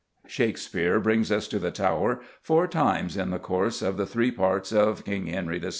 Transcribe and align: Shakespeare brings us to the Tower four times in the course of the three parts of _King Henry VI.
Shakespeare 0.25 0.99
brings 0.99 1.31
us 1.31 1.47
to 1.49 1.59
the 1.59 1.69
Tower 1.69 2.21
four 2.41 2.65
times 2.65 3.15
in 3.17 3.29
the 3.29 3.37
course 3.37 3.83
of 3.83 3.97
the 3.97 4.07
three 4.07 4.31
parts 4.31 4.71
of 4.71 5.05
_King 5.05 5.29
Henry 5.29 5.59
VI. 5.59 5.69